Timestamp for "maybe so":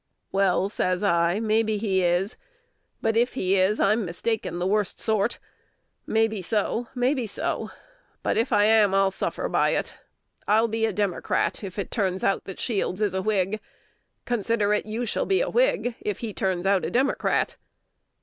6.07-6.87, 6.95-7.69